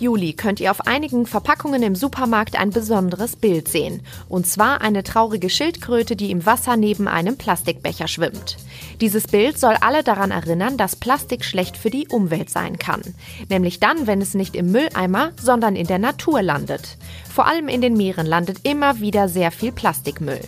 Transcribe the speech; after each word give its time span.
Juli 0.00 0.32
könnt 0.32 0.60
ihr 0.60 0.70
auf 0.70 0.86
einigen 0.86 1.26
Verpackungen 1.26 1.82
im 1.82 1.94
Supermarkt 1.94 2.58
ein 2.58 2.70
besonderes 2.70 3.36
Bild 3.36 3.68
sehen. 3.68 4.02
Und 4.28 4.46
zwar 4.46 4.80
eine 4.80 5.02
traurige 5.02 5.50
Schildkröte, 5.50 6.16
die 6.16 6.30
im 6.30 6.46
Wasser 6.46 6.76
neben 6.76 7.08
einem 7.08 7.36
Plastikbecher 7.36 8.08
schwimmt. 8.08 8.56
Dieses 9.00 9.26
Bild 9.26 9.58
soll 9.58 9.76
alle 9.80 10.02
daran 10.02 10.30
erinnern, 10.30 10.76
dass 10.76 10.96
Plastik 10.96 11.44
schlecht 11.44 11.76
für 11.76 11.90
die 11.90 12.08
Umwelt 12.08 12.50
sein 12.50 12.78
kann. 12.78 13.02
Nämlich 13.48 13.80
dann, 13.80 14.06
wenn 14.06 14.20
es 14.20 14.34
nicht 14.34 14.54
im 14.54 14.70
Mülleimer, 14.70 15.32
sondern 15.40 15.76
in 15.76 15.86
der 15.86 15.98
Natur 15.98 16.42
landet. 16.42 16.96
Vor 17.34 17.46
allem 17.46 17.66
in 17.66 17.80
den 17.80 17.96
Meeren 17.96 18.26
landet 18.26 18.58
immer 18.62 19.00
wieder 19.00 19.28
sehr 19.28 19.50
viel 19.50 19.72
Plastikmüll. 19.72 20.40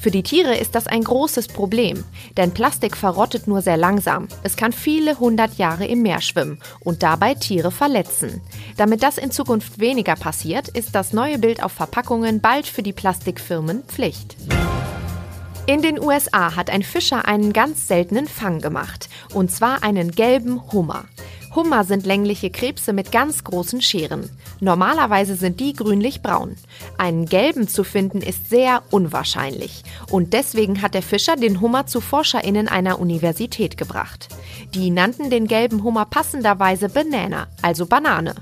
Für 0.00 0.10
die 0.10 0.24
Tiere 0.24 0.56
ist 0.56 0.74
das 0.74 0.88
ein 0.88 1.04
großes 1.04 1.46
Problem, 1.46 2.02
denn 2.36 2.52
Plastik 2.52 2.96
verrottet 2.96 3.46
nur 3.46 3.62
sehr 3.62 3.76
langsam. 3.76 4.26
Es 4.42 4.56
kann 4.56 4.72
viele 4.72 5.20
hundert 5.20 5.58
Jahre 5.58 5.86
im 5.86 6.02
Meer 6.02 6.20
schwimmen 6.20 6.58
und 6.80 7.04
dabei 7.04 7.34
Tiere 7.34 7.70
verletzen. 7.70 8.40
Damit 8.76 9.02
das 9.02 9.18
in 9.18 9.30
Zukunft 9.30 9.78
weniger 9.78 10.14
passiert, 10.16 10.68
ist 10.68 10.94
das 10.94 11.12
neue 11.12 11.38
Bild 11.38 11.62
auf 11.62 11.72
Verpackungen 11.72 12.40
bald 12.40 12.66
für 12.66 12.82
die 12.82 12.92
Plastikfirmen 12.92 13.82
Pflicht. 13.84 14.36
In 15.66 15.80
den 15.80 16.00
USA 16.00 16.56
hat 16.56 16.70
ein 16.70 16.82
Fischer 16.82 17.26
einen 17.28 17.52
ganz 17.52 17.86
seltenen 17.86 18.26
Fang 18.26 18.60
gemacht, 18.60 19.08
und 19.32 19.52
zwar 19.52 19.84
einen 19.84 20.10
gelben 20.10 20.72
Hummer. 20.72 21.04
Hummer 21.54 21.84
sind 21.84 22.06
längliche 22.06 22.50
Krebse 22.50 22.92
mit 22.94 23.12
ganz 23.12 23.44
großen 23.44 23.82
Scheren. 23.82 24.30
Normalerweise 24.60 25.36
sind 25.36 25.60
die 25.60 25.74
grünlich-braun. 25.74 26.56
Einen 26.96 27.26
gelben 27.26 27.68
zu 27.68 27.84
finden 27.84 28.22
ist 28.22 28.48
sehr 28.48 28.82
unwahrscheinlich. 28.90 29.82
Und 30.10 30.32
deswegen 30.32 30.80
hat 30.80 30.94
der 30.94 31.02
Fischer 31.02 31.36
den 31.36 31.60
Hummer 31.60 31.86
zu 31.86 32.00
ForscherInnen 32.00 32.68
einer 32.68 32.98
Universität 32.98 33.76
gebracht. 33.76 34.28
Die 34.74 34.90
nannten 34.90 35.28
den 35.28 35.46
gelben 35.46 35.82
Hummer 35.82 36.06
passenderweise 36.06 36.88
Banana, 36.88 37.48
also 37.60 37.84
Banane. 37.84 38.34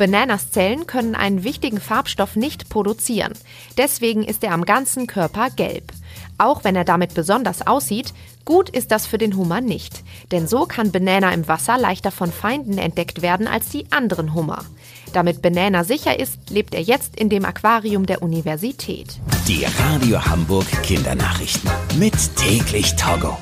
Bananas 0.00 0.50
Zellen 0.50 0.86
können 0.86 1.14
einen 1.14 1.44
wichtigen 1.44 1.78
Farbstoff 1.78 2.34
nicht 2.34 2.70
produzieren. 2.70 3.34
Deswegen 3.76 4.24
ist 4.24 4.42
er 4.42 4.52
am 4.52 4.64
ganzen 4.64 5.06
Körper 5.06 5.50
gelb. 5.50 5.92
Auch 6.38 6.64
wenn 6.64 6.74
er 6.74 6.86
damit 6.86 7.12
besonders 7.12 7.66
aussieht, 7.66 8.14
gut 8.46 8.70
ist 8.70 8.92
das 8.92 9.06
für 9.06 9.18
den 9.18 9.36
Hummer 9.36 9.60
nicht. 9.60 10.02
Denn 10.32 10.48
so 10.48 10.64
kann 10.64 10.90
Banana 10.90 11.34
im 11.34 11.46
Wasser 11.48 11.76
leichter 11.76 12.12
von 12.12 12.32
Feinden 12.32 12.78
entdeckt 12.78 13.20
werden 13.20 13.46
als 13.46 13.68
die 13.68 13.92
anderen 13.92 14.32
Hummer. 14.32 14.64
Damit 15.12 15.42
Banana 15.42 15.84
sicher 15.84 16.18
ist, 16.18 16.48
lebt 16.48 16.74
er 16.74 16.80
jetzt 16.80 17.16
in 17.16 17.28
dem 17.28 17.44
Aquarium 17.44 18.06
der 18.06 18.22
Universität. 18.22 19.20
Die 19.48 19.66
Radio 19.66 20.24
Hamburg 20.24 20.64
Kindernachrichten. 20.82 21.70
Mit 21.98 22.14
täglich 22.36 22.96
Togo. 22.96 23.36